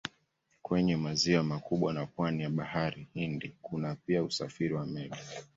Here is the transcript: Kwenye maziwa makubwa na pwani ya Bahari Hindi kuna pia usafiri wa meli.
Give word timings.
Kwenye 0.61 0.97
maziwa 0.97 1.43
makubwa 1.43 1.93
na 1.93 2.05
pwani 2.05 2.43
ya 2.43 2.49
Bahari 2.49 3.07
Hindi 3.13 3.55
kuna 3.61 3.95
pia 3.95 4.23
usafiri 4.23 4.73
wa 4.73 4.85
meli. 4.85 5.15